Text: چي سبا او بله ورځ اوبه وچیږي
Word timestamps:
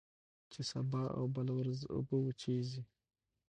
چي 0.51 0.61
سبا 0.71 1.03
او 1.17 1.23
بله 1.35 1.51
ورځ 1.59 1.79
اوبه 1.95 2.17
وچیږي 2.21 2.81